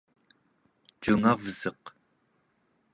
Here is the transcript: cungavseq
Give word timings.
cungavseq 1.01 1.83